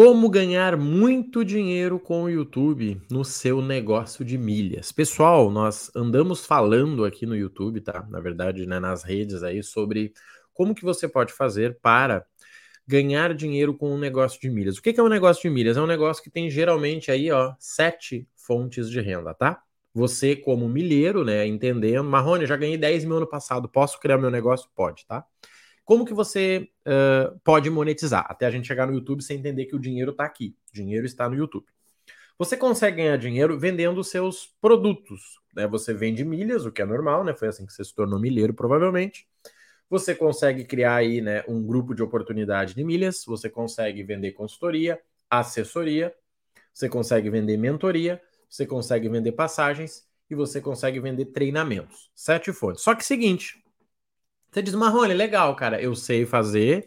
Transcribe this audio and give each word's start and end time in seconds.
Como 0.00 0.30
ganhar 0.30 0.76
muito 0.76 1.44
dinheiro 1.44 1.98
com 1.98 2.22
o 2.22 2.30
YouTube 2.30 3.02
no 3.10 3.24
seu 3.24 3.60
negócio 3.60 4.24
de 4.24 4.38
milhas. 4.38 4.92
Pessoal, 4.92 5.50
nós 5.50 5.90
andamos 5.92 6.46
falando 6.46 7.04
aqui 7.04 7.26
no 7.26 7.34
YouTube, 7.34 7.80
tá? 7.80 8.06
Na 8.08 8.20
verdade, 8.20 8.64
né, 8.64 8.78
nas 8.78 9.02
redes 9.02 9.42
aí, 9.42 9.60
sobre 9.60 10.12
como 10.54 10.72
que 10.72 10.84
você 10.84 11.08
pode 11.08 11.32
fazer 11.32 11.80
para 11.82 12.24
ganhar 12.86 13.34
dinheiro 13.34 13.74
com 13.74 13.92
um 13.92 13.98
negócio 13.98 14.40
de 14.40 14.48
milhas. 14.48 14.76
O 14.78 14.82
que 14.82 14.94
é 14.96 15.02
um 15.02 15.08
negócio 15.08 15.42
de 15.42 15.50
milhas? 15.50 15.76
É 15.76 15.82
um 15.82 15.86
negócio 15.86 16.22
que 16.22 16.30
tem 16.30 16.48
geralmente 16.48 17.10
aí, 17.10 17.32
ó, 17.32 17.54
sete 17.58 18.24
fontes 18.36 18.88
de 18.88 19.00
renda, 19.00 19.34
tá? 19.34 19.60
Você, 19.92 20.36
como 20.36 20.68
milheiro, 20.68 21.24
né, 21.24 21.44
entendendo, 21.44 22.08
Marrone, 22.08 22.46
já 22.46 22.56
ganhei 22.56 22.78
10 22.78 23.04
mil 23.04 23.16
ano 23.16 23.26
passado, 23.28 23.68
posso 23.68 23.98
criar 23.98 24.16
meu 24.16 24.30
negócio? 24.30 24.70
Pode, 24.76 25.04
tá? 25.08 25.24
Como 25.88 26.04
que 26.04 26.12
você 26.12 26.68
uh, 26.86 27.40
pode 27.42 27.70
monetizar? 27.70 28.26
Até 28.28 28.44
a 28.44 28.50
gente 28.50 28.66
chegar 28.68 28.86
no 28.86 28.92
YouTube 28.92 29.22
sem 29.22 29.38
entender 29.38 29.64
que 29.64 29.74
o 29.74 29.78
dinheiro 29.78 30.10
está 30.10 30.22
aqui. 30.22 30.54
O 30.70 30.74
dinheiro 30.74 31.06
está 31.06 31.26
no 31.30 31.34
YouTube. 31.34 31.64
Você 32.38 32.58
consegue 32.58 32.98
ganhar 32.98 33.16
dinheiro 33.16 33.58
vendendo 33.58 34.04
seus 34.04 34.54
produtos. 34.60 35.40
Né? 35.56 35.66
Você 35.66 35.94
vende 35.94 36.26
milhas, 36.26 36.66
o 36.66 36.70
que 36.70 36.82
é 36.82 36.84
normal, 36.84 37.24
né? 37.24 37.32
Foi 37.32 37.48
assim 37.48 37.64
que 37.64 37.72
você 37.72 37.82
se 37.82 37.94
tornou 37.94 38.20
milheiro, 38.20 38.52
provavelmente. 38.52 39.26
Você 39.88 40.14
consegue 40.14 40.62
criar 40.66 40.96
aí 40.96 41.22
né, 41.22 41.42
um 41.48 41.66
grupo 41.66 41.94
de 41.94 42.02
oportunidade 42.02 42.74
de 42.74 42.84
milhas, 42.84 43.24
você 43.26 43.48
consegue 43.48 44.02
vender 44.02 44.32
consultoria, 44.32 45.00
assessoria, 45.30 46.14
você 46.70 46.86
consegue 46.86 47.30
vender 47.30 47.56
mentoria, 47.56 48.20
você 48.46 48.66
consegue 48.66 49.08
vender 49.08 49.32
passagens 49.32 50.06
e 50.28 50.34
você 50.34 50.60
consegue 50.60 51.00
vender 51.00 51.24
treinamentos. 51.32 52.10
Sete 52.14 52.52
fontes. 52.52 52.82
Só 52.82 52.94
que 52.94 53.02
seguinte, 53.02 53.64
você 54.50 54.62
diz, 54.62 54.74
Marrone, 54.74 55.14
legal, 55.14 55.54
cara, 55.56 55.80
eu 55.80 55.94
sei 55.94 56.24
fazer, 56.24 56.86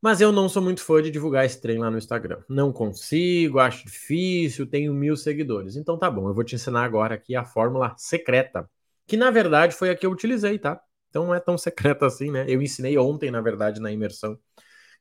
mas 0.00 0.20
eu 0.20 0.32
não 0.32 0.48
sou 0.48 0.62
muito 0.62 0.82
fã 0.82 1.02
de 1.02 1.10
divulgar 1.10 1.44
esse 1.46 1.60
trem 1.60 1.78
lá 1.78 1.90
no 1.90 1.98
Instagram. 1.98 2.42
Não 2.48 2.72
consigo, 2.72 3.58
acho 3.58 3.86
difícil, 3.86 4.66
tenho 4.66 4.92
mil 4.94 5.16
seguidores. 5.16 5.76
Então 5.76 5.98
tá 5.98 6.10
bom, 6.10 6.28
eu 6.28 6.34
vou 6.34 6.44
te 6.44 6.54
ensinar 6.54 6.84
agora 6.84 7.14
aqui 7.14 7.34
a 7.36 7.44
fórmula 7.44 7.94
secreta, 7.96 8.68
que 9.06 9.16
na 9.16 9.30
verdade 9.30 9.74
foi 9.74 9.90
a 9.90 9.96
que 9.96 10.06
eu 10.06 10.10
utilizei, 10.10 10.58
tá? 10.58 10.80
Então 11.10 11.26
não 11.26 11.34
é 11.34 11.40
tão 11.40 11.56
secreta 11.58 12.06
assim, 12.06 12.30
né? 12.30 12.44
Eu 12.48 12.60
ensinei 12.62 12.98
ontem, 12.98 13.30
na 13.30 13.40
verdade, 13.40 13.80
na 13.80 13.92
imersão, 13.92 14.38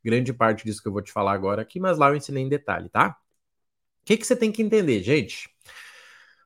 grande 0.04 0.34
parte 0.34 0.66
disso 0.66 0.82
que 0.82 0.88
eu 0.88 0.94
vou 0.94 1.02
te 1.02 1.12
falar 1.12 1.34
agora 1.34 1.62
aqui, 1.62 1.80
mas 1.80 1.98
lá 1.98 2.10
eu 2.10 2.16
ensinei 2.16 2.44
em 2.44 2.50
detalhe, 2.50 2.90
tá? 2.90 3.18
O 4.02 4.06
que, 4.06 4.18
que 4.18 4.28
você 4.28 4.36
tem 4.36 4.52
que 4.52 4.62
entender, 4.62 5.02
gente? 5.04 5.50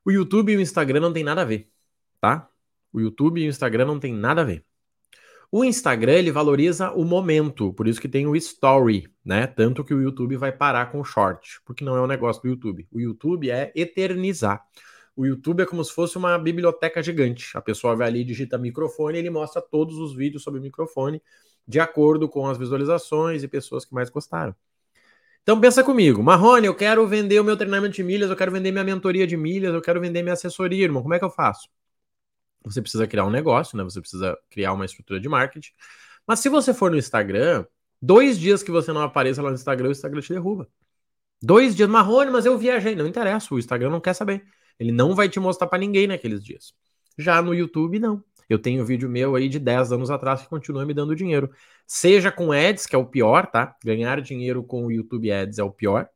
O 0.05 0.11
YouTube 0.11 0.53
e 0.53 0.57
o 0.57 0.61
Instagram 0.61 0.99
não 1.01 1.13
tem 1.13 1.23
nada 1.23 1.41
a 1.41 1.45
ver, 1.45 1.71
tá? 2.21 2.49
O 2.93 2.99
YouTube 3.01 3.41
e 3.41 3.47
o 3.47 3.49
Instagram 3.49 3.85
não 3.85 3.99
tem 3.99 4.13
nada 4.13 4.41
a 4.41 4.45
ver. 4.45 4.66
O 5.49 5.63
Instagram 5.63 6.13
ele 6.13 6.31
valoriza 6.31 6.91
o 6.91 7.05
momento, 7.05 7.71
por 7.73 7.87
isso 7.87 8.01
que 8.01 8.09
tem 8.09 8.27
o 8.27 8.35
story, 8.35 9.09
né? 9.23 9.47
Tanto 9.47 9.83
que 9.83 9.93
o 9.93 10.01
YouTube 10.01 10.35
vai 10.35 10.51
parar 10.51 10.91
com 10.91 10.99
o 10.99 11.05
short, 11.05 11.61
porque 11.65 11.85
não 11.85 11.95
é 11.95 12.01
um 12.01 12.07
negócio 12.07 12.41
do 12.41 12.49
YouTube. 12.49 12.85
O 12.91 12.99
YouTube 12.99 13.49
é 13.49 13.71
eternizar. 13.73 14.61
O 15.15 15.25
YouTube 15.25 15.63
é 15.63 15.65
como 15.65 15.83
se 15.83 15.93
fosse 15.93 16.17
uma 16.17 16.37
biblioteca 16.37 17.01
gigante. 17.01 17.57
A 17.57 17.61
pessoa 17.61 17.95
vai 17.95 18.07
ali, 18.07 18.23
digita 18.25 18.57
microfone, 18.57 19.17
ele 19.17 19.29
mostra 19.29 19.61
todos 19.61 19.97
os 19.97 20.13
vídeos 20.13 20.43
sobre 20.43 20.59
o 20.59 20.63
microfone, 20.63 21.21
de 21.67 21.79
acordo 21.79 22.27
com 22.27 22.45
as 22.45 22.57
visualizações 22.57 23.41
e 23.41 23.47
pessoas 23.47 23.85
que 23.85 23.93
mais 23.93 24.09
gostaram. 24.09 24.53
Então 25.43 25.59
pensa 25.61 25.81
comigo, 25.81 26.21
Marrone, 26.21 26.67
eu 26.67 26.75
quero 26.75 27.07
vender 27.07 27.39
o 27.39 27.43
meu 27.43 27.55
treinamento 27.55 27.95
de 27.95 28.03
milhas, 28.03 28.29
eu 28.29 28.35
quero 28.35 28.51
vender 28.51 28.69
minha 28.71 28.83
mentoria 28.83 29.25
de 29.25 29.37
milhas, 29.37 29.73
eu 29.73 29.81
quero 29.81 30.01
vender 30.01 30.21
minha 30.21 30.33
assessoria, 30.33 30.83
irmão. 30.83 31.01
Como 31.01 31.13
é 31.13 31.19
que 31.19 31.25
eu 31.25 31.29
faço? 31.29 31.69
Você 32.71 32.81
precisa 32.81 33.07
criar 33.07 33.25
um 33.25 33.29
negócio, 33.29 33.77
né? 33.77 33.83
Você 33.83 33.99
precisa 33.99 34.37
criar 34.49 34.73
uma 34.73 34.85
estrutura 34.85 35.19
de 35.19 35.29
marketing. 35.29 35.71
Mas 36.25 36.39
se 36.39 36.49
você 36.49 36.73
for 36.73 36.91
no 36.91 36.97
Instagram, 36.97 37.65
dois 38.01 38.39
dias 38.39 38.61
que 38.61 38.71
você 38.71 38.91
não 38.91 39.01
apareça 39.01 39.41
lá 39.41 39.49
no 39.49 39.55
Instagram, 39.55 39.89
o 39.89 39.91
Instagram 39.91 40.21
te 40.21 40.33
derruba. 40.33 40.67
Dois 41.41 41.75
dias, 41.75 41.89
Marrone, 41.89 42.31
mas 42.31 42.45
eu 42.45 42.57
viajei. 42.57 42.95
Não 42.95 43.07
interessa, 43.07 43.53
o 43.53 43.59
Instagram 43.59 43.89
não 43.89 44.01
quer 44.01 44.13
saber. 44.13 44.45
Ele 44.79 44.91
não 44.91 45.15
vai 45.15 45.29
te 45.29 45.39
mostrar 45.39 45.67
para 45.67 45.79
ninguém 45.79 46.07
naqueles 46.07 46.43
dias. 46.43 46.73
Já 47.17 47.41
no 47.41 47.53
YouTube, 47.53 47.99
não. 47.99 48.23
Eu 48.49 48.59
tenho 48.59 48.85
vídeo 48.85 49.09
meu 49.09 49.35
aí 49.35 49.49
de 49.49 49.59
10 49.59 49.91
anos 49.91 50.09
atrás 50.09 50.41
que 50.41 50.47
continua 50.47 50.85
me 50.85 50.93
dando 50.93 51.15
dinheiro. 51.15 51.51
Seja 51.85 52.31
com 52.31 52.51
ads, 52.51 52.85
que 52.85 52.95
é 52.95 52.99
o 52.99 53.05
pior, 53.05 53.47
tá? 53.47 53.75
Ganhar 53.83 54.21
dinheiro 54.21 54.63
com 54.63 54.85
o 54.85 54.91
YouTube 54.91 55.31
Ads 55.31 55.59
é 55.59 55.63
o 55.63 55.71
pior. 55.71 56.09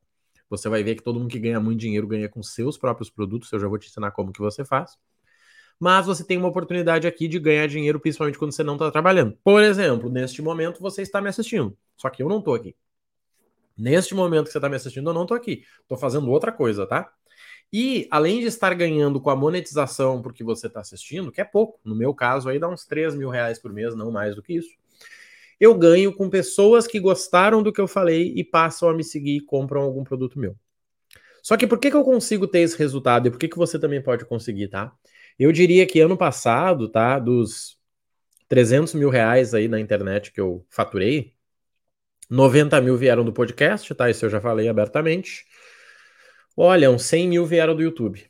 Você 0.49 0.69
vai 0.69 0.83
ver 0.83 0.95
que 0.95 1.03
todo 1.03 1.19
mundo 1.19 1.29
que 1.29 1.39
ganha 1.39 1.59
muito 1.59 1.79
dinheiro 1.79 2.07
ganha 2.07 2.29
com 2.29 2.41
seus 2.41 2.77
próprios 2.77 3.09
produtos. 3.09 3.51
Eu 3.51 3.59
já 3.59 3.67
vou 3.67 3.77
te 3.77 3.89
ensinar 3.89 4.11
como 4.11 4.31
que 4.31 4.39
você 4.39 4.63
faz 4.63 4.97
mas 5.81 6.05
você 6.05 6.23
tem 6.23 6.37
uma 6.37 6.47
oportunidade 6.47 7.07
aqui 7.07 7.27
de 7.27 7.39
ganhar 7.39 7.65
dinheiro, 7.65 7.99
principalmente 7.99 8.37
quando 8.37 8.51
você 8.51 8.61
não 8.61 8.73
está 8.73 8.91
trabalhando. 8.91 9.35
Por 9.43 9.63
exemplo, 9.63 10.11
neste 10.11 10.39
momento 10.39 10.79
você 10.79 11.01
está 11.01 11.19
me 11.19 11.27
assistindo, 11.27 11.75
só 11.97 12.07
que 12.07 12.21
eu 12.21 12.29
não 12.29 12.37
estou 12.37 12.53
aqui. 12.53 12.75
Neste 13.75 14.13
momento 14.13 14.45
que 14.45 14.51
você 14.51 14.59
está 14.59 14.69
me 14.69 14.75
assistindo, 14.75 15.09
eu 15.09 15.13
não 15.13 15.23
estou 15.23 15.35
aqui. 15.35 15.63
Estou 15.81 15.97
fazendo 15.97 16.29
outra 16.29 16.51
coisa, 16.51 16.85
tá? 16.85 17.11
E 17.73 18.07
além 18.11 18.41
de 18.41 18.45
estar 18.45 18.71
ganhando 18.75 19.19
com 19.19 19.31
a 19.31 19.35
monetização 19.35 20.21
porque 20.21 20.43
você 20.43 20.67
está 20.67 20.81
assistindo, 20.81 21.31
que 21.31 21.41
é 21.41 21.43
pouco, 21.43 21.79
no 21.83 21.95
meu 21.95 22.13
caso 22.13 22.47
aí 22.47 22.59
dá 22.59 22.69
uns 22.69 22.85
3 22.85 23.15
mil 23.15 23.29
reais 23.29 23.57
por 23.57 23.73
mês, 23.73 23.95
não 23.95 24.11
mais 24.11 24.35
do 24.35 24.43
que 24.43 24.53
isso. 24.53 24.69
Eu 25.59 25.73
ganho 25.73 26.13
com 26.13 26.29
pessoas 26.29 26.85
que 26.85 26.99
gostaram 26.99 27.63
do 27.63 27.73
que 27.73 27.81
eu 27.81 27.87
falei 27.87 28.31
e 28.35 28.43
passam 28.43 28.87
a 28.87 28.93
me 28.93 29.03
seguir 29.03 29.37
e 29.37 29.41
compram 29.41 29.81
algum 29.81 30.03
produto 30.03 30.37
meu. 30.37 30.55
Só 31.41 31.57
que 31.57 31.65
por 31.65 31.79
que, 31.79 31.89
que 31.89 31.97
eu 31.97 32.03
consigo 32.03 32.45
ter 32.45 32.59
esse 32.59 32.77
resultado 32.77 33.27
e 33.27 33.31
por 33.31 33.39
que, 33.39 33.47
que 33.47 33.57
você 33.57 33.79
também 33.79 33.99
pode 33.99 34.25
conseguir, 34.25 34.67
tá? 34.67 34.95
Eu 35.41 35.51
diria 35.51 35.87
que 35.87 35.99
ano 35.99 36.15
passado, 36.15 36.87
tá, 36.87 37.17
dos 37.17 37.75
300 38.47 38.93
mil 38.93 39.09
reais 39.09 39.55
aí 39.55 39.67
na 39.67 39.79
internet 39.79 40.31
que 40.31 40.39
eu 40.39 40.63
faturei, 40.69 41.33
90 42.29 42.79
mil 42.79 42.95
vieram 42.95 43.25
do 43.25 43.33
podcast, 43.33 43.91
tá? 43.95 44.07
Isso 44.07 44.23
eu 44.23 44.29
já 44.29 44.39
falei 44.39 44.69
abertamente. 44.69 45.47
Olha, 46.55 46.91
uns 46.91 47.05
100 47.05 47.27
mil 47.27 47.43
vieram 47.43 47.75
do 47.75 47.81
YouTube. 47.81 48.29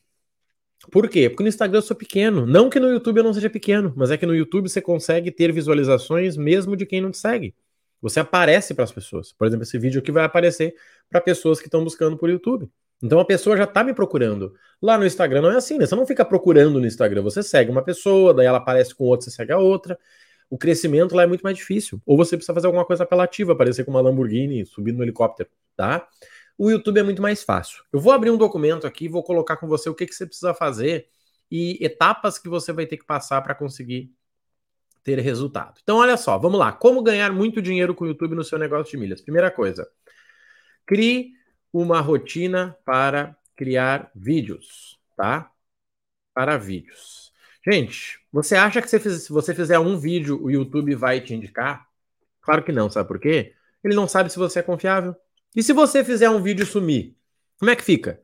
Por 0.89 1.09
quê? 1.09 1.29
Porque 1.29 1.43
no 1.43 1.49
Instagram 1.49 1.79
eu 1.79 1.81
sou 1.81 1.97
pequeno. 1.97 2.45
Não 2.45 2.69
que 2.69 2.79
no 2.79 2.87
YouTube 2.89 3.17
eu 3.17 3.25
não 3.25 3.33
seja 3.33 3.49
pequeno, 3.49 3.93
mas 3.97 4.09
é 4.09 4.15
que 4.15 4.25
no 4.25 4.33
YouTube 4.33 4.69
você 4.69 4.81
consegue 4.81 5.31
ter 5.31 5.51
visualizações 5.51 6.37
mesmo 6.37 6.77
de 6.77 6.85
quem 6.85 7.01
não 7.01 7.11
te 7.11 7.17
segue. 7.17 7.53
Você 8.01 8.21
aparece 8.21 8.73
para 8.73 8.85
as 8.85 8.91
pessoas. 8.93 9.33
Por 9.33 9.45
exemplo, 9.45 9.63
esse 9.63 9.77
vídeo 9.77 9.99
aqui 9.99 10.13
vai 10.13 10.23
aparecer 10.23 10.73
para 11.09 11.19
pessoas 11.19 11.59
que 11.59 11.67
estão 11.67 11.83
buscando 11.83 12.17
por 12.17 12.29
YouTube. 12.29 12.71
Então 13.01 13.19
a 13.19 13.25
pessoa 13.25 13.57
já 13.57 13.63
está 13.63 13.83
me 13.83 13.93
procurando. 13.93 14.53
Lá 14.81 14.97
no 14.97 15.05
Instagram 15.05 15.41
não 15.41 15.51
é 15.51 15.55
assim, 15.55 15.77
né? 15.77 15.85
Você 15.85 15.95
não 15.95 16.05
fica 16.05 16.23
procurando 16.23 16.79
no 16.79 16.85
Instagram, 16.85 17.21
você 17.21 17.41
segue 17.41 17.71
uma 17.71 17.83
pessoa, 17.83 18.33
daí 18.33 18.45
ela 18.45 18.59
aparece 18.59 18.93
com 18.93 19.05
outra, 19.05 19.25
você 19.25 19.31
segue 19.31 19.51
a 19.51 19.57
outra. 19.57 19.97
O 20.49 20.57
crescimento 20.57 21.15
lá 21.15 21.23
é 21.23 21.27
muito 21.27 21.41
mais 21.41 21.57
difícil. 21.57 22.01
Ou 22.05 22.17
você 22.17 22.35
precisa 22.35 22.53
fazer 22.53 22.67
alguma 22.67 22.85
coisa 22.85 23.03
apelativa, 23.03 23.53
aparecer 23.53 23.85
com 23.85 23.91
uma 23.91 24.01
Lamborghini, 24.01 24.65
subindo 24.65 24.97
no 24.97 25.03
helicóptero, 25.03 25.49
tá? 25.75 26.07
O 26.57 26.69
YouTube 26.69 26.99
é 26.99 27.03
muito 27.03 27.21
mais 27.21 27.41
fácil. 27.41 27.83
Eu 27.91 27.99
vou 27.99 28.11
abrir 28.11 28.29
um 28.29 28.37
documento 28.37 28.85
aqui, 28.85 29.07
vou 29.07 29.23
colocar 29.23 29.57
com 29.57 29.67
você 29.67 29.89
o 29.89 29.95
que, 29.95 30.05
que 30.05 30.13
você 30.13 30.25
precisa 30.25 30.53
fazer 30.53 31.07
e 31.49 31.83
etapas 31.83 32.37
que 32.37 32.47
você 32.47 32.71
vai 32.71 32.85
ter 32.85 32.97
que 32.97 33.05
passar 33.05 33.41
para 33.41 33.55
conseguir 33.55 34.13
ter 35.03 35.17
resultado. 35.19 35.79
Então, 35.81 35.97
olha 35.97 36.15
só, 36.17 36.37
vamos 36.37 36.59
lá. 36.59 36.71
Como 36.71 37.01
ganhar 37.01 37.31
muito 37.33 37.61
dinheiro 37.61 37.95
com 37.95 38.05
o 38.05 38.07
YouTube 38.07 38.35
no 38.35 38.43
seu 38.43 38.59
negócio 38.59 38.91
de 38.91 38.97
milhas? 38.97 39.21
Primeira 39.21 39.49
coisa, 39.49 39.89
crie 40.85 41.31
uma 41.73 42.01
rotina 42.01 42.77
para 42.85 43.35
criar 43.55 44.11
vídeos, 44.15 44.99
tá? 45.15 45.51
Para 46.33 46.57
vídeos. 46.57 47.31
Gente, 47.65 48.19
você 48.31 48.55
acha 48.55 48.81
que 48.81 48.87
se 48.89 49.31
você 49.31 49.53
fizer 49.53 49.77
um 49.77 49.97
vídeo, 49.97 50.41
o 50.43 50.49
YouTube 50.49 50.95
vai 50.95 51.21
te 51.21 51.33
indicar? 51.33 51.87
Claro 52.41 52.63
que 52.63 52.71
não, 52.71 52.89
sabe 52.89 53.07
por 53.07 53.19
quê? 53.19 53.53
Ele 53.83 53.95
não 53.95 54.07
sabe 54.07 54.31
se 54.31 54.39
você 54.39 54.59
é 54.59 54.63
confiável. 54.63 55.15
E 55.55 55.61
se 55.61 55.73
você 55.73 56.03
fizer 56.03 56.29
um 56.29 56.41
vídeo 56.41 56.65
sumir, 56.65 57.15
como 57.59 57.69
é 57.69 57.75
que 57.75 57.83
fica? 57.83 58.19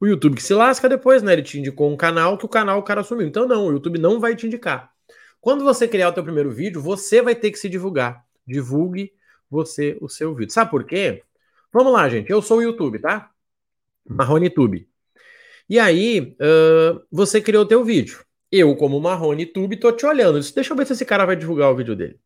O 0.00 0.06
YouTube 0.06 0.36
que 0.36 0.42
se 0.42 0.54
lasca 0.54 0.88
depois, 0.88 1.22
né? 1.22 1.34
Ele 1.34 1.42
te 1.42 1.58
indicou 1.58 1.92
um 1.92 1.96
canal 1.96 2.38
que 2.38 2.46
o 2.46 2.48
canal 2.48 2.78
o 2.78 2.82
cara 2.82 3.02
sumiu. 3.02 3.26
Então 3.26 3.46
não, 3.46 3.66
o 3.66 3.72
YouTube 3.72 3.98
não 3.98 4.18
vai 4.18 4.34
te 4.34 4.46
indicar. 4.46 4.90
Quando 5.40 5.64
você 5.64 5.86
criar 5.86 6.08
o 6.08 6.12
teu 6.12 6.22
primeiro 6.22 6.50
vídeo, 6.50 6.80
você 6.80 7.20
vai 7.20 7.34
ter 7.34 7.50
que 7.50 7.58
se 7.58 7.68
divulgar. 7.68 8.24
Divulgue 8.46 9.12
você 9.50 9.98
o 10.00 10.08
seu 10.08 10.34
vídeo. 10.34 10.54
Sabe 10.54 10.70
por 10.70 10.84
quê? 10.84 11.22
Vamos 11.72 11.92
lá, 11.92 12.08
gente. 12.08 12.30
Eu 12.30 12.42
sou 12.42 12.58
o 12.58 12.62
YouTube, 12.62 12.98
tá? 12.98 13.30
MarroniTube. 14.08 14.88
E 15.68 15.78
aí, 15.78 16.36
uh, 16.40 17.00
você 17.10 17.40
criou 17.40 17.62
o 17.62 17.66
teu 17.66 17.84
vídeo. 17.84 18.24
Eu, 18.50 18.74
como 18.74 19.00
MarroniTube, 19.00 19.76
tô 19.76 19.92
te 19.92 20.04
olhando. 20.04 20.40
Disse, 20.40 20.54
Deixa 20.54 20.72
eu 20.72 20.76
ver 20.76 20.86
se 20.86 20.94
esse 20.94 21.04
cara 21.04 21.24
vai 21.24 21.36
divulgar 21.36 21.70
o 21.70 21.76
vídeo 21.76 21.94
dele. 21.94 22.18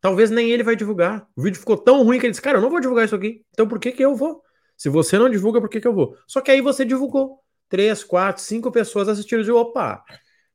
Talvez 0.00 0.30
nem 0.30 0.50
ele 0.50 0.62
vai 0.62 0.76
divulgar. 0.76 1.26
O 1.36 1.42
vídeo 1.42 1.58
ficou 1.58 1.76
tão 1.76 2.02
ruim 2.02 2.18
que 2.18 2.26
ele 2.26 2.32
disse, 2.32 2.42
cara, 2.42 2.58
eu 2.58 2.62
não 2.62 2.70
vou 2.70 2.80
divulgar 2.80 3.04
isso 3.04 3.14
aqui. 3.14 3.42
Então 3.50 3.66
por 3.66 3.78
que 3.78 3.92
que 3.92 4.04
eu 4.04 4.14
vou? 4.14 4.42
Se 4.76 4.88
você 4.88 5.18
não 5.18 5.30
divulga, 5.30 5.60
por 5.60 5.70
que 5.70 5.80
que 5.80 5.88
eu 5.88 5.94
vou? 5.94 6.16
Só 6.26 6.40
que 6.40 6.50
aí 6.50 6.60
você 6.60 6.84
divulgou. 6.84 7.40
Três, 7.68 8.04
quatro, 8.04 8.42
cinco 8.42 8.70
pessoas 8.70 9.08
assistiram 9.08 9.42
e 9.42 9.50
opa, 9.50 10.04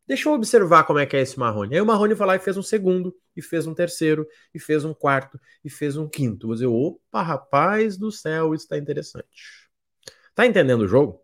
Deixa 0.09 0.27
eu 0.27 0.33
observar 0.33 0.85
como 0.85 0.97
é 0.97 1.05
que 1.05 1.15
é 1.15 1.21
esse 1.21 1.37
Marrone. 1.37 1.75
Aí 1.75 1.81
o 1.81 1.85
Marrone 1.85 2.15
foi 2.15 2.25
lá 2.25 2.35
e 2.35 2.39
fez 2.39 2.57
um 2.57 2.63
segundo, 2.63 3.15
e 3.37 3.43
fez 3.43 3.67
um 3.67 3.75
terceiro, 3.75 4.27
e 4.51 4.59
fez 4.59 4.83
um 4.83 4.91
quarto, 4.91 5.39
e 5.63 5.69
fez 5.69 5.97
um 5.97 6.09
quinto. 6.09 6.47
Você, 6.47 6.65
opa, 6.65 7.21
rapaz 7.21 7.95
do 7.95 8.11
céu, 8.11 8.55
isso 8.55 8.63
está 8.63 8.75
interessante. 8.75 9.69
Tá 10.33 10.47
entendendo 10.47 10.81
o 10.81 10.87
jogo? 10.87 11.21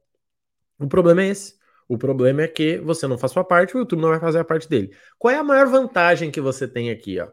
O 0.78 0.88
problema 0.88 1.24
é 1.24 1.30
esse. 1.30 1.56
O 1.88 1.98
problema 1.98 2.44
é 2.44 2.48
que 2.48 2.78
você 2.78 3.08
não 3.08 3.18
faz 3.18 3.32
sua 3.32 3.44
parte, 3.44 3.76
o 3.76 3.80
YouTube 3.80 4.02
não 4.04 4.10
vai 4.10 4.20
fazer 4.20 4.38
a 4.38 4.46
parte 4.46 4.70
dele. 4.70 4.96
Qual 5.18 5.34
é 5.34 5.38
a 5.38 5.44
maior 5.44 5.66
vantagem 5.66 6.30
que 6.30 6.40
você 6.40 6.68
tem 6.68 6.92
aqui, 6.92 7.20
ó? 7.20 7.32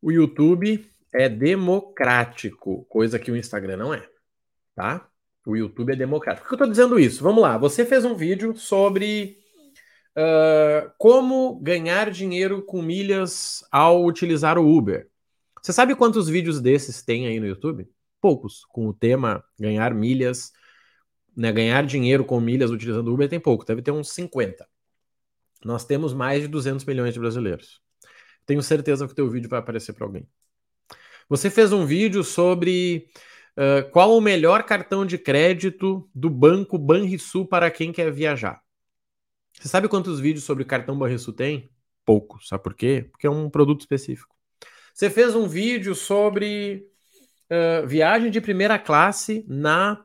O 0.00 0.10
YouTube 0.10 0.90
é 1.12 1.28
democrático, 1.28 2.86
coisa 2.86 3.18
que 3.18 3.30
o 3.30 3.36
Instagram 3.36 3.76
não 3.76 3.92
é, 3.92 4.08
tá? 4.74 5.06
O 5.44 5.54
YouTube 5.54 5.92
é 5.92 5.96
democrático. 5.96 6.46
Por 6.46 6.48
que 6.48 6.54
eu 6.54 6.64
estou 6.64 6.70
dizendo 6.70 6.98
isso? 6.98 7.22
Vamos 7.22 7.42
lá. 7.42 7.58
Você 7.58 7.84
fez 7.84 8.06
um 8.06 8.14
vídeo 8.14 8.56
sobre 8.56 9.36
uh, 10.18 10.90
como 10.98 11.60
ganhar 11.60 12.10
dinheiro 12.10 12.62
com 12.62 12.82
milhas 12.82 13.64
ao 13.70 14.04
utilizar 14.04 14.58
o 14.58 14.76
Uber. 14.76 15.08
Você 15.62 15.72
sabe 15.72 15.94
quantos 15.94 16.28
vídeos 16.28 16.60
desses 16.60 17.02
tem 17.02 17.26
aí 17.26 17.38
no 17.38 17.46
YouTube? 17.46 17.88
Poucos. 18.20 18.64
Com 18.70 18.88
o 18.88 18.94
tema 18.94 19.44
ganhar 19.58 19.94
milhas, 19.94 20.52
né, 21.36 21.52
ganhar 21.52 21.86
dinheiro 21.86 22.24
com 22.24 22.40
milhas 22.40 22.70
utilizando 22.70 23.08
o 23.08 23.14
Uber 23.14 23.28
tem 23.28 23.38
pouco. 23.38 23.64
Deve 23.64 23.82
ter 23.82 23.92
uns 23.92 24.10
50. 24.12 24.66
Nós 25.64 25.84
temos 25.84 26.12
mais 26.12 26.42
de 26.42 26.48
200 26.48 26.84
milhões 26.84 27.14
de 27.14 27.20
brasileiros. 27.20 27.80
Tenho 28.46 28.62
certeza 28.62 29.06
que 29.06 29.12
o 29.12 29.16
teu 29.16 29.28
vídeo 29.28 29.48
vai 29.48 29.58
aparecer 29.58 29.92
para 29.92 30.06
alguém. 30.06 30.26
Você 31.28 31.50
fez 31.50 31.72
um 31.72 31.84
vídeo 31.84 32.24
sobre 32.24 33.08
uh, 33.56 33.90
qual 33.90 34.16
o 34.16 34.20
melhor 34.20 34.62
cartão 34.62 35.04
de 35.04 35.18
crédito 35.18 36.08
do 36.14 36.30
banco 36.30 36.78
Banrisul 36.78 37.46
para 37.46 37.70
quem 37.70 37.92
quer 37.92 38.10
viajar. 38.10 38.62
Você 39.58 39.68
sabe 39.68 39.88
quantos 39.88 40.20
vídeos 40.20 40.44
sobre 40.44 40.64
cartão 40.64 40.96
Banrisul 40.96 41.34
tem? 41.34 41.68
Poucos. 42.04 42.46
Sabe 42.46 42.62
por 42.62 42.74
quê? 42.74 43.08
Porque 43.10 43.26
é 43.26 43.30
um 43.30 43.50
produto 43.50 43.80
específico. 43.80 44.34
Você 44.94 45.10
fez 45.10 45.34
um 45.34 45.48
vídeo 45.48 45.94
sobre 45.94 46.86
uh, 47.50 47.86
viagem 47.86 48.30
de 48.30 48.40
primeira 48.40 48.78
classe 48.78 49.44
na. 49.48 50.04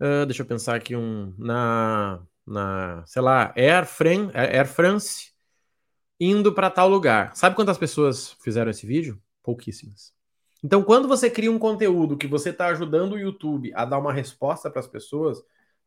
Uh, 0.00 0.26
deixa 0.26 0.42
eu 0.42 0.46
pensar 0.46 0.74
aqui 0.74 0.96
um. 0.96 1.32
Na. 1.38 2.20
na 2.44 3.04
sei 3.06 3.22
lá, 3.22 3.54
Air, 3.56 3.86
Fran 3.86 4.30
Air 4.34 4.66
France 4.66 5.32
indo 6.18 6.52
para 6.52 6.70
tal 6.70 6.88
lugar. 6.88 7.36
Sabe 7.36 7.54
quantas 7.54 7.78
pessoas 7.78 8.36
fizeram 8.42 8.70
esse 8.70 8.86
vídeo? 8.86 9.20
Pouquíssimas. 9.42 10.12
Então, 10.64 10.82
quando 10.82 11.06
você 11.06 11.30
cria 11.30 11.52
um 11.52 11.58
conteúdo 11.58 12.16
que 12.16 12.26
você 12.26 12.50
está 12.50 12.66
ajudando 12.66 13.12
o 13.12 13.18
YouTube 13.18 13.72
a 13.74 13.84
dar 13.84 13.98
uma 13.98 14.12
resposta 14.12 14.68
para 14.68 14.80
as 14.80 14.88
pessoas, 14.88 15.40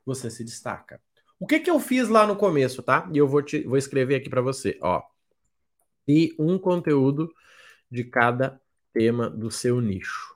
você 0.06 0.30
se 0.30 0.46
destaca. 0.46 1.02
O 1.40 1.48
que, 1.48 1.60
que 1.60 1.70
eu 1.70 1.80
fiz 1.80 2.10
lá 2.10 2.28
no 2.28 2.36
começo, 2.36 2.84
tá? 2.84 3.10
E 3.14 3.18
eu 3.18 3.28
vou, 3.28 3.42
te, 3.42 3.64
vou 3.64 3.78
escrever 3.78 4.16
aqui 4.16 4.30
para 4.30 4.42
você, 4.42 4.78
ó. 4.82 5.02
E 6.08 6.36
um 6.38 6.60
conteúdo 6.60 7.34
de 7.90 8.04
cada 8.04 8.60
tema 8.94 9.30
do 9.30 9.50
seu 9.50 9.80
nicho, 9.80 10.36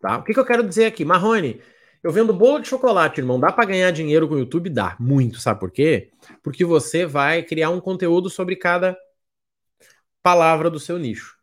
tá? 0.00 0.18
O 0.18 0.24
que, 0.24 0.34
que 0.34 0.40
eu 0.40 0.44
quero 0.44 0.66
dizer 0.66 0.86
aqui? 0.86 1.04
Marrone, 1.04 1.62
eu 2.02 2.10
vendo 2.10 2.32
bolo 2.32 2.60
de 2.60 2.68
chocolate, 2.68 3.20
irmão. 3.20 3.38
Dá 3.38 3.52
para 3.52 3.66
ganhar 3.66 3.90
dinheiro 3.90 4.26
com 4.26 4.34
o 4.34 4.38
YouTube? 4.38 4.70
Dá, 4.70 4.96
muito. 4.98 5.38
Sabe 5.38 5.60
por 5.60 5.70
quê? 5.70 6.10
Porque 6.42 6.64
você 6.64 7.06
vai 7.06 7.42
criar 7.42 7.70
um 7.70 7.80
conteúdo 7.80 8.28
sobre 8.30 8.56
cada 8.56 8.96
palavra 10.22 10.70
do 10.70 10.80
seu 10.80 10.98
nicho. 10.98 11.36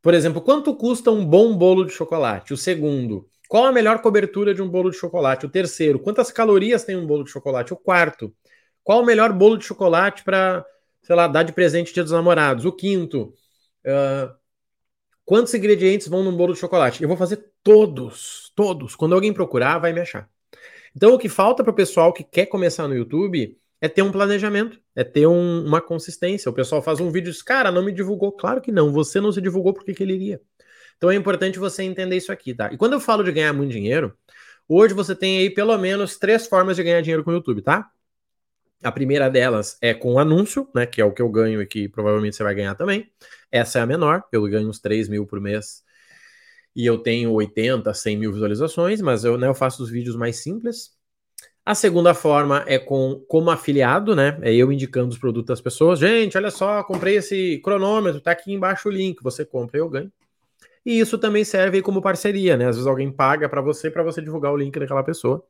Por 0.00 0.14
exemplo, 0.14 0.40
quanto 0.40 0.74
custa 0.76 1.10
um 1.10 1.24
bom 1.26 1.56
bolo 1.56 1.84
de 1.84 1.92
chocolate? 1.92 2.52
O 2.52 2.56
segundo, 2.56 3.28
qual 3.48 3.66
a 3.66 3.72
melhor 3.72 4.00
cobertura 4.00 4.54
de 4.54 4.62
um 4.62 4.68
bolo 4.68 4.90
de 4.90 4.96
chocolate? 4.96 5.46
O 5.46 5.48
terceiro, 5.50 5.98
quantas 5.98 6.30
calorias 6.30 6.84
tem 6.84 6.96
um 6.96 7.06
bolo 7.06 7.24
de 7.24 7.30
chocolate? 7.30 7.72
O 7.72 7.76
quarto, 7.76 8.34
qual 8.82 9.02
o 9.02 9.06
melhor 9.06 9.32
bolo 9.32 9.56
de 9.56 9.64
chocolate 9.64 10.24
para, 10.24 10.64
sei 11.02 11.14
lá, 11.14 11.26
dar 11.26 11.42
de 11.42 11.52
presente 11.52 11.92
dia 11.92 12.02
dos 12.02 12.12
namorados? 12.12 12.64
O 12.64 12.72
quinto, 12.72 13.32
uh, 13.86 14.34
quantos 15.24 15.54
ingredientes 15.54 16.08
vão 16.08 16.22
num 16.22 16.36
bolo 16.36 16.54
de 16.54 16.60
chocolate? 16.60 17.02
Eu 17.02 17.08
vou 17.08 17.16
fazer 17.16 17.52
todos, 17.62 18.52
todos. 18.54 18.94
Quando 18.96 19.14
alguém 19.14 19.32
procurar, 19.32 19.78
vai 19.78 19.92
me 19.92 20.00
achar. 20.00 20.28
Então, 20.96 21.14
o 21.14 21.18
que 21.18 21.28
falta 21.28 21.64
para 21.64 21.72
o 21.72 21.74
pessoal 21.74 22.12
que 22.12 22.22
quer 22.22 22.46
começar 22.46 22.86
no 22.86 22.94
YouTube 22.94 23.58
é 23.80 23.88
ter 23.88 24.02
um 24.02 24.12
planejamento, 24.12 24.80
é 24.94 25.04
ter 25.04 25.26
um, 25.26 25.64
uma 25.66 25.80
consistência. 25.80 26.50
O 26.50 26.54
pessoal 26.54 26.80
faz 26.80 27.00
um 27.00 27.10
vídeo 27.10 27.28
e 27.28 27.32
diz, 27.32 27.42
cara, 27.42 27.70
não 27.70 27.84
me 27.84 27.92
divulgou. 27.92 28.32
Claro 28.32 28.60
que 28.60 28.72
não, 28.72 28.92
você 28.92 29.20
não 29.20 29.32
se 29.32 29.40
divulgou 29.40 29.74
porque 29.74 29.92
que 29.92 30.02
ele 30.02 30.14
iria. 30.14 30.40
Então 30.96 31.10
é 31.10 31.14
importante 31.14 31.58
você 31.58 31.82
entender 31.82 32.16
isso 32.16 32.32
aqui, 32.32 32.54
tá? 32.54 32.72
E 32.72 32.76
quando 32.76 32.94
eu 32.94 33.00
falo 33.00 33.22
de 33.22 33.32
ganhar 33.32 33.52
muito 33.52 33.72
dinheiro, 33.72 34.16
hoje 34.68 34.94
você 34.94 35.14
tem 35.14 35.38
aí 35.38 35.50
pelo 35.50 35.76
menos 35.78 36.16
três 36.16 36.46
formas 36.46 36.76
de 36.76 36.82
ganhar 36.82 37.00
dinheiro 37.00 37.24
com 37.24 37.30
o 37.30 37.34
YouTube, 37.34 37.62
tá? 37.62 37.90
A 38.82 38.92
primeira 38.92 39.30
delas 39.30 39.78
é 39.80 39.94
com 39.94 40.18
anúncio, 40.18 40.68
né? 40.74 40.86
Que 40.86 41.00
é 41.00 41.04
o 41.04 41.12
que 41.12 41.22
eu 41.22 41.28
ganho 41.28 41.62
e 41.62 41.66
que 41.66 41.88
provavelmente 41.88 42.36
você 42.36 42.42
vai 42.42 42.54
ganhar 42.54 42.74
também. 42.74 43.10
Essa 43.50 43.78
é 43.78 43.82
a 43.82 43.86
menor, 43.86 44.24
eu 44.32 44.42
ganho 44.48 44.68
uns 44.68 44.80
3 44.80 45.08
mil 45.08 45.26
por 45.26 45.40
mês 45.40 45.84
e 46.76 46.84
eu 46.86 46.98
tenho 46.98 47.32
80, 47.32 47.92
100 47.94 48.16
mil 48.16 48.32
visualizações, 48.32 49.00
mas 49.00 49.24
eu, 49.24 49.38
né, 49.38 49.46
eu 49.46 49.54
faço 49.54 49.82
os 49.82 49.90
vídeos 49.90 50.16
mais 50.16 50.36
simples. 50.36 50.92
A 51.64 51.74
segunda 51.74 52.12
forma 52.12 52.62
é 52.66 52.78
com 52.78 53.24
como 53.26 53.50
afiliado, 53.50 54.14
né? 54.14 54.38
É 54.42 54.52
eu 54.54 54.70
indicando 54.70 55.08
os 55.08 55.18
produtos 55.18 55.48
das 55.48 55.60
pessoas. 55.62 55.98
Gente, 55.98 56.36
olha 56.36 56.50
só, 56.50 56.82
comprei 56.84 57.16
esse 57.16 57.58
cronômetro, 57.64 58.20
tá 58.20 58.32
aqui 58.32 58.52
embaixo 58.52 58.88
o 58.88 58.92
link, 58.92 59.22
você 59.22 59.46
compra 59.46 59.78
e 59.78 59.80
eu 59.80 59.88
ganho. 59.88 60.12
E 60.84 60.98
isso 61.00 61.18
também 61.18 61.44
serve 61.44 61.80
como 61.82 62.02
parceria, 62.02 62.56
né? 62.56 62.66
Às 62.68 62.76
vezes 62.76 62.86
alguém 62.86 63.10
paga 63.10 63.48
para 63.48 63.60
você 63.60 63.90
para 63.90 64.02
você 64.02 64.20
divulgar 64.20 64.52
o 64.52 64.56
link 64.56 64.78
daquela 64.78 65.02
pessoa. 65.02 65.44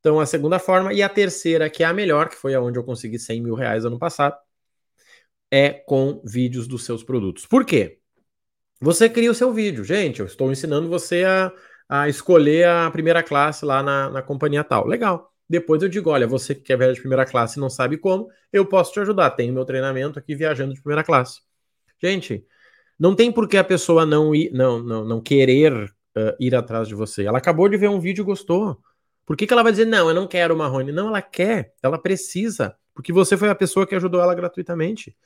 Então, 0.00 0.20
a 0.20 0.26
segunda 0.26 0.58
forma. 0.58 0.92
E 0.92 1.02
a 1.02 1.08
terceira, 1.08 1.70
que 1.70 1.82
é 1.82 1.86
a 1.86 1.92
melhor, 1.92 2.28
que 2.28 2.36
foi 2.36 2.54
aonde 2.54 2.78
eu 2.78 2.84
consegui 2.84 3.18
100 3.18 3.42
mil 3.42 3.54
reais 3.54 3.84
ano 3.84 3.98
passado, 3.98 4.36
é 5.50 5.70
com 5.70 6.20
vídeos 6.24 6.66
dos 6.66 6.84
seus 6.84 7.04
produtos. 7.04 7.46
Por 7.46 7.64
quê? 7.64 7.98
Você 8.80 9.08
cria 9.08 9.30
o 9.30 9.34
seu 9.34 9.52
vídeo. 9.52 9.84
Gente, 9.84 10.20
eu 10.20 10.26
estou 10.26 10.50
ensinando 10.50 10.88
você 10.88 11.24
a 11.24 11.52
a 11.94 12.08
escolher 12.08 12.66
a 12.66 12.90
primeira 12.90 13.22
classe 13.22 13.66
lá 13.66 13.82
na, 13.82 14.08
na 14.08 14.22
companhia 14.22 14.64
tal. 14.64 14.86
Legal. 14.86 15.30
Depois 15.46 15.82
eu 15.82 15.90
digo, 15.90 16.08
olha, 16.08 16.26
você 16.26 16.54
que 16.54 16.62
quer 16.62 16.78
viajar 16.78 16.94
de 16.94 17.00
primeira 17.00 17.26
classe 17.26 17.58
e 17.58 17.60
não 17.60 17.68
sabe 17.68 17.98
como, 17.98 18.28
eu 18.50 18.64
posso 18.64 18.94
te 18.94 19.00
ajudar. 19.00 19.30
Tenho 19.32 19.52
meu 19.52 19.62
treinamento 19.66 20.18
aqui 20.18 20.34
viajando 20.34 20.72
de 20.72 20.80
primeira 20.80 21.04
classe. 21.04 21.42
Gente, 22.02 22.46
não 23.02 23.16
tem 23.16 23.32
por 23.32 23.48
que 23.48 23.56
a 23.56 23.64
pessoa 23.64 24.06
não, 24.06 24.32
ir, 24.32 24.52
não, 24.52 24.80
não, 24.80 25.04
não 25.04 25.20
querer 25.20 25.72
uh, 25.72 26.36
ir 26.38 26.54
atrás 26.54 26.86
de 26.86 26.94
você. 26.94 27.24
Ela 27.24 27.38
acabou 27.38 27.68
de 27.68 27.76
ver 27.76 27.88
um 27.88 27.98
vídeo 27.98 28.22
e 28.22 28.24
gostou. 28.24 28.78
Por 29.26 29.36
que, 29.36 29.44
que 29.44 29.52
ela 29.52 29.64
vai 29.64 29.72
dizer, 29.72 29.86
não, 29.86 30.08
eu 30.08 30.14
não 30.14 30.28
quero 30.28 30.56
Marrone? 30.56 30.92
Não, 30.92 31.08
ela 31.08 31.20
quer, 31.20 31.74
ela 31.82 31.98
precisa, 31.98 32.76
porque 32.94 33.12
você 33.12 33.36
foi 33.36 33.48
a 33.48 33.56
pessoa 33.56 33.88
que 33.88 33.96
ajudou 33.96 34.22
ela 34.22 34.32
gratuitamente. 34.36 35.16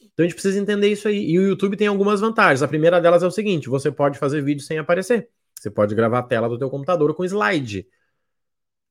Então 0.00 0.24
a 0.24 0.28
gente 0.28 0.32
precisa 0.32 0.58
entender 0.58 0.88
isso 0.88 1.06
aí. 1.06 1.30
E 1.30 1.38
o 1.38 1.42
YouTube 1.42 1.76
tem 1.76 1.86
algumas 1.86 2.20
vantagens. 2.20 2.64
A 2.64 2.68
primeira 2.68 3.00
delas 3.00 3.22
é 3.22 3.26
o 3.28 3.30
seguinte: 3.30 3.68
você 3.68 3.92
pode 3.92 4.18
fazer 4.18 4.42
vídeo 4.42 4.64
sem 4.64 4.78
aparecer. 4.78 5.28
Você 5.54 5.70
pode 5.70 5.94
gravar 5.94 6.18
a 6.18 6.22
tela 6.24 6.48
do 6.48 6.58
teu 6.58 6.68
computador 6.68 7.14
com 7.14 7.24
slide. 7.24 7.86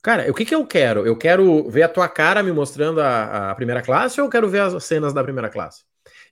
Cara, 0.01 0.31
o 0.31 0.33
que, 0.33 0.45
que 0.45 0.55
eu 0.55 0.65
quero? 0.65 1.05
Eu 1.05 1.17
quero 1.17 1.69
ver 1.69 1.83
a 1.83 1.89
tua 1.89 2.07
cara 2.07 2.41
me 2.41 2.53
mostrando 2.53 3.01
a, 3.01 3.51
a 3.51 3.55
primeira 3.55 3.81
classe 3.81 4.21
ou 4.21 4.27
eu 4.27 4.31
quero 4.31 4.47
ver 4.47 4.61
as 4.61 4.81
cenas 4.85 5.13
da 5.13 5.21
primeira 5.21 5.49
classe? 5.49 5.83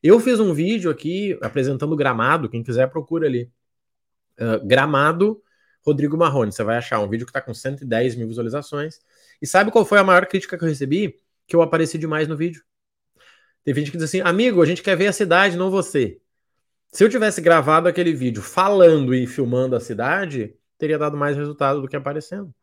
Eu 0.03 0.19
fiz 0.19 0.39
um 0.39 0.53
vídeo 0.53 0.89
aqui 0.91 1.37
apresentando 1.41 1.95
Gramado, 1.95 2.49
quem 2.49 2.63
quiser 2.63 2.87
procura 2.89 3.27
ali. 3.27 3.51
Uh, 4.39 4.65
Gramado 4.65 5.41
Rodrigo 5.87 6.17
Marrone, 6.17 6.51
você 6.51 6.63
vai 6.63 6.77
achar 6.77 6.99
um 6.99 7.07
vídeo 7.07 7.25
que 7.25 7.29
está 7.29 7.41
com 7.41 7.53
110 7.53 8.15
mil 8.15 8.27
visualizações. 8.27 8.99
E 9.41 9.47
sabe 9.47 9.71
qual 9.71 9.85
foi 9.85 9.97
a 9.97 10.03
maior 10.03 10.25
crítica 10.25 10.57
que 10.57 10.63
eu 10.63 10.67
recebi? 10.67 11.15
Que 11.47 11.55
eu 11.55 11.61
apareci 11.61 11.97
demais 11.97 12.27
no 12.27 12.35
vídeo. 12.35 12.61
Teve 13.63 13.79
gente 13.79 13.91
que 13.91 13.97
diz 13.97 14.05
assim, 14.05 14.19
amigo, 14.21 14.61
a 14.61 14.65
gente 14.65 14.83
quer 14.83 14.97
ver 14.97 15.07
a 15.07 15.13
cidade, 15.13 15.55
não 15.55 15.71
você. 15.71 16.19
Se 16.91 17.03
eu 17.03 17.09
tivesse 17.09 17.39
gravado 17.39 17.87
aquele 17.87 18.13
vídeo 18.13 18.41
falando 18.41 19.15
e 19.15 19.25
filmando 19.25 19.75
a 19.75 19.79
cidade, 19.79 20.55
teria 20.77 20.97
dado 20.97 21.15
mais 21.15 21.37
resultado 21.37 21.81
do 21.81 21.87
que 21.87 21.95
aparecendo. 21.95 22.53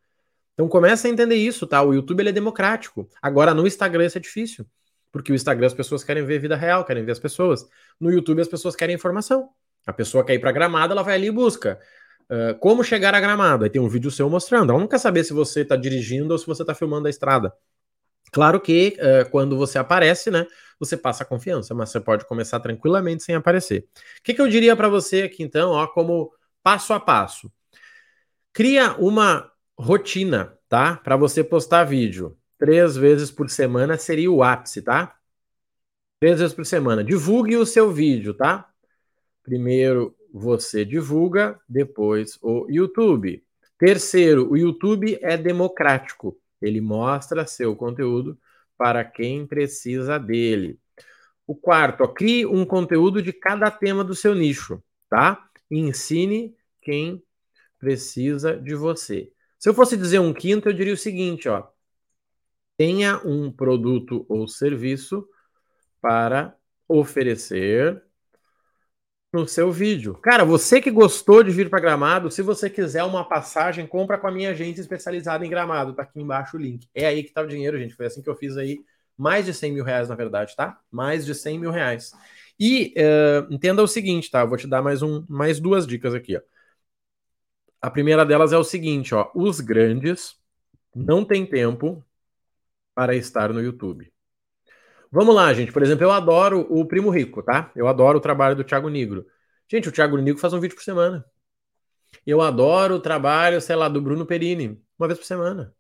Então 0.53 0.69
começa 0.69 1.09
a 1.09 1.11
entender 1.11 1.37
isso, 1.37 1.67
tá? 1.67 1.83
O 1.83 1.95
YouTube 1.95 2.21
ele 2.21 2.29
é 2.29 2.33
democrático. 2.33 3.09
Agora 3.23 3.55
no 3.55 3.67
Instagram 3.67 4.05
isso 4.05 4.19
é 4.19 4.21
difícil, 4.21 4.67
porque 5.15 5.31
o 5.31 5.35
Instagram 5.37 5.69
as 5.69 5.73
pessoas 5.73 6.03
querem 6.03 6.25
ver 6.27 6.41
vida 6.41 6.57
real, 6.57 6.85
querem 6.85 7.05
ver 7.05 7.13
as 7.13 7.21
pessoas. 7.21 7.65
No 8.01 8.11
YouTube 8.11 8.43
as 8.43 8.49
pessoas 8.49 8.75
querem 8.75 8.97
informação. 8.97 9.49
A 9.87 9.93
pessoa 9.93 10.25
quer 10.25 10.35
ir 10.35 10.41
para 10.41 10.51
Gramado, 10.51 10.93
ela 10.93 11.05
vai 11.05 11.15
ali 11.15 11.29
e 11.29 11.31
busca 11.31 11.79
uh, 12.29 12.59
como 12.59 12.83
chegar 12.83 13.15
a 13.15 13.21
Gramado. 13.21 13.63
Aí 13.63 13.71
tem 13.71 13.81
um 13.81 13.89
vídeo 13.89 14.11
seu 14.11 14.29
mostrando. 14.29 14.71
Ela 14.71 14.81
não 14.81 14.89
quer 14.89 14.99
saber 14.99 15.23
se 15.23 15.33
você 15.33 15.61
está 15.61 15.77
dirigindo 15.77 16.33
ou 16.33 16.39
se 16.39 16.45
você 16.45 16.65
está 16.65 16.75
filmando 16.75 17.07
a 17.07 17.11
estrada. 17.11 17.55
Claro 18.33 18.61
que 18.61 18.99
uh, 18.99 19.31
quando 19.31 19.57
você 19.57 19.79
aparece, 19.79 20.33
né, 20.33 20.49
você 20.81 20.97
passa 20.97 21.25
confiança, 21.25 21.73
mas 21.77 21.91
você 21.91 22.01
pode 22.01 22.27
começar 22.27 22.59
tranquilamente 22.59 23.23
sem 23.23 23.37
aparecer. 23.37 23.87
O 24.19 24.23
que, 24.25 24.35
que 24.35 24.41
eu 24.41 24.49
diria 24.49 24.75
para 24.75 24.89
você 24.89 25.23
aqui 25.23 25.45
então, 25.45 25.71
ó, 25.71 25.87
como 25.87 26.33
passo 26.61 26.93
a 26.93 26.99
passo? 26.99 27.53
Cria 28.53 28.97
uma 28.99 29.49
rotina, 29.79 30.59
tá? 30.69 30.97
Para 30.97 31.17
você 31.17 31.45
postar 31.45 31.85
vídeo. 31.85 32.37
Três 32.59 32.97
vezes 32.97 33.31
por 33.31 33.51
semana 33.51 33.97
seria 33.99 34.31
o 34.31 34.43
ápice, 34.43 34.83
tá? 34.83 35.17
Três 36.21 36.39
vezes 36.39 36.55
por 36.55 36.65
semana. 36.65 37.05
Divulgue 37.05 37.57
o 37.57 37.67
seu 37.67 37.91
vídeo, 37.93 38.35
tá? 38.35 38.69
Primeiro 39.43 40.17
você 40.33 40.85
divulga, 40.85 41.61
depois 41.69 42.39
o 42.43 42.67
YouTube. 42.69 43.45
Terceiro, 43.79 44.51
o 44.51 44.57
YouTube 44.57 45.19
é 45.21 45.37
democrático. 45.37 46.39
Ele 46.61 46.81
mostra 46.81 47.47
seu 47.47 47.77
conteúdo 47.77 48.39
para 48.77 49.05
quem 49.05 49.47
precisa 49.47 50.19
dele. 50.19 50.79
O 51.47 51.55
quarto, 51.55 52.03
ó, 52.03 52.09
crie 52.09 52.47
um 52.47 52.65
conteúdo 52.65 53.21
de 53.21 53.33
cada 53.33 53.71
tema 53.71 54.03
do 54.03 54.15
seu 54.15 54.35
nicho, 54.35 54.83
tá? 55.11 55.47
E 55.71 55.79
ensine 55.79 56.57
quem 56.81 57.23
precisa 57.79 58.57
de 58.57 58.75
você. 58.75 59.31
Se 59.59 59.69
eu 59.69 59.75
fosse 59.75 59.97
dizer 59.97 60.21
um 60.21 60.33
quinto, 60.33 60.69
eu 60.69 60.73
diria 60.73 60.95
o 60.95 60.97
seguinte, 60.97 61.49
ó. 61.49 61.65
Tenha 62.77 63.21
um 63.25 63.51
produto 63.53 64.27
ou 64.29 64.49
serviço 64.49 65.27
para 66.01 66.55
oferecer 66.89 68.03
no 69.33 69.49
seu 69.49 69.73
vídeo. 69.73 70.15
Cara, 70.15 70.45
você 70.45 70.81
que 70.81 70.91
gostou 70.91 71.43
de 71.43 71.51
vir 71.51 71.69
para 71.69 71.81
Gramado, 71.81 72.31
se 72.31 72.41
você 72.41 72.71
quiser 72.71 73.03
uma 73.03 73.29
passagem, 73.29 73.87
compra 73.87 74.17
com 74.17 74.29
a 74.29 74.31
minha 74.31 74.51
agência 74.51 74.81
especializada 74.81 75.45
em 75.45 75.51
Gramado. 75.51 75.93
Tá 75.93 76.03
aqui 76.03 76.21
embaixo 76.21 76.57
o 76.57 76.61
link. 76.61 76.89
É 76.95 77.07
aí 77.07 77.25
que 77.25 77.33
tá 77.33 77.43
o 77.43 77.47
dinheiro, 77.47 77.77
gente. 77.77 77.95
Foi 77.95 78.07
assim 78.07 78.23
que 78.23 78.31
eu 78.31 78.37
fiz 78.37 78.57
aí. 78.57 78.79
Mais 79.17 79.45
de 79.45 79.53
100 79.53 79.73
mil 79.73 79.85
reais, 79.85 80.09
na 80.09 80.15
verdade, 80.15 80.55
tá? 80.57 80.79
Mais 80.91 81.27
de 81.27 81.35
100 81.35 81.59
mil 81.59 81.71
reais. 81.71 82.13
E 82.59 82.95
uh, 82.97 83.53
entenda 83.53 83.83
o 83.83 83.89
seguinte, 83.89 84.31
tá? 84.31 84.41
Eu 84.41 84.49
vou 84.49 84.57
te 84.57 84.69
dar 84.69 84.83
mais, 84.83 85.03
um, 85.03 85.25
mais 85.29 85.59
duas 85.59 85.87
dicas 85.87 86.15
aqui, 86.15 86.37
ó. 86.37 86.41
A 87.81 87.91
primeira 87.91 88.25
delas 88.25 88.53
é 88.53 88.59
o 88.59 88.65
seguinte, 88.65 89.15
ó. 89.15 89.31
Os 89.35 89.61
grandes 89.61 90.37
não 90.95 91.25
têm 91.25 91.45
tempo 91.45 92.05
para 92.95 93.15
estar 93.17 93.53
no 93.53 93.61
YouTube. 93.63 94.13
Vamos 95.11 95.35
lá, 95.35 95.53
gente. 95.55 95.73
Por 95.73 95.83
exemplo, 95.83 96.05
eu 96.05 96.11
adoro 96.11 96.67
o 96.69 96.85
Primo 96.87 97.11
Rico, 97.11 97.43
tá? 97.43 97.71
Eu 97.77 97.87
adoro 97.87 98.19
o 98.19 98.21
trabalho 98.21 98.57
do 98.57 98.65
Thiago 98.65 98.89
Negro. 98.89 99.27
Gente, 99.71 99.89
o 99.89 99.93
Thiago 99.93 100.17
Negro 100.19 100.41
faz 100.41 100.53
um 100.53 100.61
vídeo 100.61 100.75
por 100.75 100.83
semana. 100.83 101.25
Eu 102.27 102.41
adoro 102.41 102.97
o 102.97 103.01
trabalho, 103.01 103.61
sei 103.61 103.77
lá, 103.77 103.89
do 103.89 104.01
Bruno 104.01 104.27
Perini, 104.27 104.81
uma 104.99 105.07
vez 105.07 105.19
por 105.19 105.27
semana. 105.27 105.75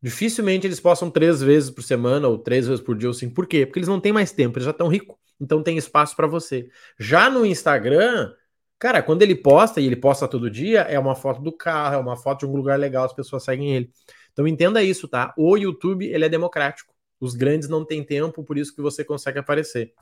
Dificilmente 0.00 0.66
eles 0.66 0.80
possam 0.80 1.10
três 1.10 1.42
vezes 1.42 1.70
por 1.70 1.82
semana, 1.82 2.28
ou 2.28 2.38
três 2.38 2.66
vezes 2.66 2.84
por 2.84 2.96
dia, 2.96 3.08
ou 3.08 3.14
sim. 3.14 3.28
Por 3.28 3.46
quê? 3.46 3.66
Porque 3.66 3.80
eles 3.80 3.88
não 3.88 4.00
têm 4.00 4.12
mais 4.12 4.32
tempo, 4.32 4.58
eles 4.58 4.64
já 4.64 4.70
estão 4.70 4.88
ricos. 4.88 5.16
Então 5.40 5.62
tem 5.62 5.76
espaço 5.76 6.14
para 6.16 6.26
você. 6.26 6.68
Já 6.98 7.28
no 7.30 7.44
Instagram, 7.44 8.32
cara, 8.78 9.02
quando 9.02 9.22
ele 9.22 9.34
posta, 9.34 9.80
e 9.80 9.86
ele 9.86 9.96
posta 9.96 10.28
todo 10.28 10.50
dia, 10.50 10.82
é 10.82 10.98
uma 10.98 11.14
foto 11.14 11.40
do 11.42 11.52
carro, 11.52 11.96
é 11.96 11.98
uma 11.98 12.16
foto 12.16 12.40
de 12.40 12.46
um 12.46 12.56
lugar 12.56 12.78
legal, 12.78 13.04
as 13.04 13.12
pessoas 13.12 13.44
seguem 13.44 13.76
ele. 13.76 13.92
Então 14.38 14.46
entenda 14.46 14.80
isso, 14.80 15.08
tá? 15.08 15.34
O 15.36 15.56
YouTube, 15.56 16.06
ele 16.06 16.24
é 16.24 16.28
democrático. 16.28 16.94
Os 17.18 17.34
grandes 17.34 17.68
não 17.68 17.84
têm 17.84 18.04
tempo, 18.04 18.44
por 18.44 18.56
isso 18.56 18.72
que 18.72 18.80
você 18.80 19.04
consegue 19.04 19.40
aparecer. 19.40 19.92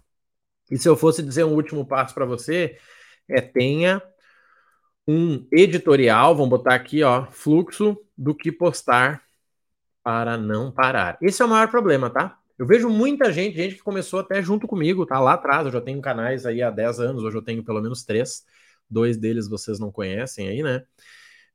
E 0.71 0.77
se 0.77 0.87
eu 0.87 0.95
fosse 0.95 1.23
dizer 1.23 1.45
um 1.45 1.55
último 1.55 1.87
passo 1.87 2.13
para 2.13 2.27
você, 2.27 2.77
é 3.27 3.41
tenha 3.41 4.03
um 5.09 5.47
editorial, 5.51 6.37
vamos 6.37 6.51
botar 6.51 6.75
aqui, 6.75 7.03
ó, 7.03 7.25
fluxo 7.31 7.97
do 8.15 8.35
que 8.35 8.53
postar 8.53 9.23
para 10.03 10.37
não 10.37 10.71
parar. 10.71 11.17
Esse 11.23 11.41
é 11.41 11.45
o 11.47 11.49
maior 11.49 11.71
problema, 11.71 12.11
tá? 12.11 12.39
Eu 12.59 12.67
vejo 12.67 12.91
muita 12.91 13.33
gente, 13.33 13.57
gente 13.57 13.77
que 13.77 13.83
começou 13.83 14.21
até 14.21 14.43
junto 14.43 14.67
comigo, 14.67 15.07
tá 15.07 15.19
lá 15.19 15.33
atrás, 15.33 15.65
eu 15.65 15.73
já 15.73 15.81
tenho 15.81 16.03
canais 16.03 16.45
aí 16.45 16.61
há 16.61 16.71
10 16.71 17.01
anos, 17.01 17.23
hoje 17.23 17.39
eu 17.39 17.43
tenho 17.43 17.65
pelo 17.65 17.81
menos 17.81 18.05
três, 18.05 18.45
dois 18.91 19.17
deles 19.17 19.49
vocês 19.49 19.79
não 19.79 19.91
conhecem 19.91 20.47
aí, 20.47 20.63
né? 20.63 20.85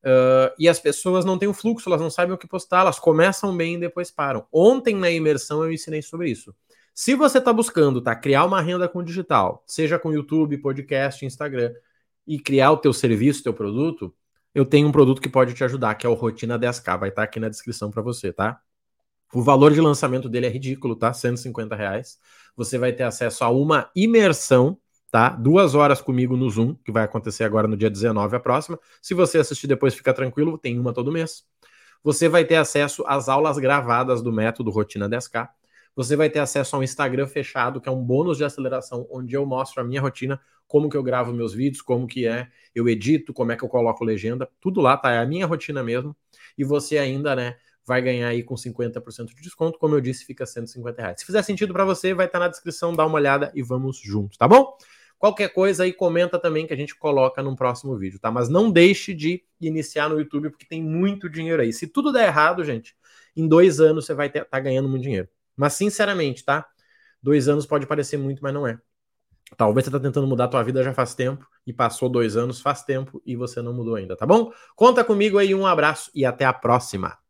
Uh, 0.04 0.50
e 0.58 0.68
as 0.68 0.80
pessoas 0.80 1.24
não 1.24 1.38
têm 1.38 1.48
o 1.48 1.54
fluxo, 1.54 1.88
elas 1.88 2.02
não 2.02 2.10
sabem 2.10 2.34
o 2.34 2.38
que 2.38 2.48
postar, 2.48 2.82
elas 2.82 3.00
começam 3.00 3.56
bem 3.56 3.76
e 3.76 3.80
depois 3.80 4.10
param. 4.10 4.46
Ontem 4.52 4.96
na 4.96 5.10
imersão 5.12 5.64
eu 5.64 5.72
ensinei 5.72 6.02
sobre 6.02 6.30
isso. 6.30 6.56
Se 6.94 7.16
você 7.16 7.38
está 7.38 7.54
buscando 7.54 8.02
tá, 8.02 8.16
criar 8.16 8.46
uma 8.46 8.62
renda 8.62 8.88
com 8.88 9.04
digital, 9.04 9.64
seja 9.68 9.98
com 10.00 10.12
YouTube, 10.12 10.58
podcast, 10.58 11.26
Instagram, 11.26 11.74
e 12.28 12.40
criar 12.40 12.72
o 12.72 12.78
teu 12.78 12.94
serviço, 12.94 13.44
teu 13.44 13.54
produto, 13.54 14.14
eu 14.54 14.66
tenho 14.66 14.88
um 14.88 14.92
produto 14.92 15.22
que 15.22 15.30
pode 15.30 15.54
te 15.54 15.64
ajudar, 15.64 15.96
que 15.96 16.06
é 16.06 16.10
o 16.10 16.14
Rotina 16.14 16.60
10K, 16.60 17.00
vai 17.00 17.10
estar 17.10 17.22
tá 17.22 17.24
aqui 17.24 17.40
na 17.40 17.50
descrição 17.50 17.90
para 17.90 18.02
você, 18.02 18.34
tá? 18.34 18.60
O 19.34 19.42
valor 19.42 19.72
de 19.72 19.80
lançamento 19.80 20.28
dele 20.28 20.48
é 20.48 20.50
ridículo, 20.50 20.96
tá? 20.96 21.14
150 21.14 21.76
reais. 21.76 22.18
Você 22.56 22.78
vai 22.78 22.92
ter 22.92 23.04
acesso 23.04 23.44
a 23.44 23.50
uma 23.50 23.90
imersão 23.96 24.78
tá? 25.12 25.30
Duas 25.30 25.76
horas 25.76 26.02
comigo 26.02 26.38
no 26.38 26.50
Zoom, 26.50 26.74
que 26.76 26.92
vai 26.92 27.04
acontecer 27.04 27.44
agora 27.44 27.68
no 27.68 27.76
dia 27.76 27.90
19, 27.90 28.38
a 28.38 28.40
próxima. 28.40 28.80
Se 29.02 29.14
você 29.14 29.38
assistir 29.38 29.68
depois, 29.68 29.94
fica 29.94 30.14
tranquilo, 30.14 30.58
tem 30.58 30.80
uma 30.80 30.94
todo 30.94 31.12
mês. 31.12 31.44
Você 32.04 32.30
vai 32.30 32.46
ter 32.46 32.56
acesso 32.56 33.04
às 33.06 33.28
aulas 33.28 33.58
gravadas 33.58 34.22
do 34.22 34.32
método 34.32 34.72
Rotina 34.72 35.10
10K. 35.10 35.50
Você 35.96 36.16
vai 36.16 36.30
ter 36.30 36.40
acesso 36.40 36.76
a 36.76 36.80
um 36.80 36.84
Instagram 36.84 37.28
fechado, 37.28 37.82
que 37.82 37.90
é 37.90 37.92
um 37.92 38.02
bônus 38.02 38.38
de 38.38 38.46
aceleração, 38.46 39.06
onde 39.12 39.36
eu 39.36 39.46
mostro 39.46 39.82
a 39.82 39.84
minha 39.84 40.00
rotina, 40.00 40.40
como 40.66 40.90
que 40.90 40.96
eu 40.96 41.04
gravo 41.04 41.34
meus 41.34 41.54
vídeos, 41.54 41.82
como 41.82 42.08
que 42.08 42.26
é, 42.26 42.48
eu 42.74 42.88
edito, 42.88 43.34
como 43.34 43.52
é 43.52 43.58
que 43.58 43.64
eu 43.64 43.68
coloco 43.68 44.06
legenda, 44.06 44.50
tudo 44.62 44.80
lá, 44.80 44.96
tá? 44.96 45.12
É 45.12 45.20
a 45.20 45.26
minha 45.26 45.46
rotina 45.46 45.84
mesmo. 45.84 46.16
E 46.58 46.64
você 46.64 46.98
ainda, 46.98 47.36
né, 47.36 47.58
vai 47.86 48.02
ganhar 48.02 48.30
aí 48.30 48.42
com 48.42 48.56
50% 48.56 49.36
de 49.36 49.42
desconto. 49.42 49.78
Como 49.78 49.94
eu 49.94 50.00
disse, 50.00 50.26
fica 50.26 50.46
150 50.46 51.02
reais. 51.02 51.20
Se 51.20 51.26
fizer 51.26 51.42
sentido 51.44 51.74
para 51.74 51.84
você, 51.84 52.14
vai 52.14 52.26
estar 52.26 52.40
tá 52.40 52.46
na 52.46 52.50
descrição, 52.50 52.96
dá 52.96 53.06
uma 53.06 53.16
olhada 53.16 53.52
e 53.54 53.62
vamos 53.62 54.00
juntos, 54.02 54.38
tá 54.38 54.48
bom? 54.48 54.78
Qualquer 55.22 55.50
coisa 55.50 55.84
aí, 55.84 55.94
comenta 55.94 56.40
também 56.40 56.66
que 56.66 56.74
a 56.74 56.76
gente 56.76 56.96
coloca 56.96 57.44
no 57.44 57.56
próximo 57.56 57.96
vídeo, 57.96 58.20
tá? 58.20 58.32
Mas 58.32 58.50
não 58.50 58.72
deixe 58.72 59.14
de 59.14 59.44
iniciar 59.62 60.10
no 60.10 60.18
YouTube, 60.18 60.50
porque 60.50 60.66
tem 60.66 60.82
muito 60.82 61.30
dinheiro 61.30 61.62
aí. 61.62 61.72
Se 61.72 61.86
tudo 61.86 62.12
der 62.12 62.26
errado, 62.26 62.64
gente, 62.64 62.96
em 63.36 63.48
dois 63.48 63.80
anos 63.80 64.08
você 64.08 64.16
vai 64.16 64.26
estar 64.26 64.46
tá 64.46 64.60
ganhando 64.60 64.90
muito 64.90 65.04
dinheiro. 65.04 65.30
Mas, 65.56 65.74
sinceramente, 65.74 66.44
tá? 66.44 66.68
Dois 67.22 67.48
anos 67.48 67.68
pode 67.68 67.86
parecer 67.86 68.18
muito, 68.18 68.42
mas 68.42 68.52
não 68.52 68.66
é. 68.66 68.80
Talvez 69.56 69.86
você 69.86 69.90
está 69.90 70.00
tentando 70.00 70.26
mudar 70.26 70.46
a 70.46 70.48
tua 70.48 70.64
vida 70.64 70.82
já 70.82 70.92
faz 70.92 71.14
tempo 71.14 71.48
e 71.68 71.72
passou 71.72 72.10
dois 72.10 72.36
anos 72.36 72.60
faz 72.60 72.82
tempo 72.82 73.22
e 73.24 73.36
você 73.36 73.62
não 73.62 73.76
mudou 73.76 73.94
ainda, 73.94 74.18
tá 74.18 74.26
bom? 74.26 74.52
Conta 74.76 75.04
comigo 75.04 75.38
aí, 75.38 75.54
um 75.54 75.68
abraço 75.68 76.10
e 76.16 76.26
até 76.26 76.46
a 76.46 76.54
próxima. 76.54 77.21